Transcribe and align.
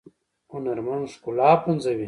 هنرمند 0.53 1.05
ښکلا 1.13 1.51
پنځوي 1.65 1.99